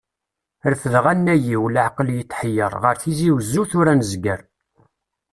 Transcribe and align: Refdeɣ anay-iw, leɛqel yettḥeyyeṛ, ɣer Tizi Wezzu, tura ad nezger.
Refdeɣ 0.71 1.05
anay-iw, 1.11 1.63
leɛqel 1.69 2.09
yettḥeyyeṛ, 2.17 2.73
ɣer 2.83 2.95
Tizi 3.01 3.29
Wezzu, 3.35 3.63
tura 3.69 3.91
ad 3.93 3.97
nezger. 3.99 4.41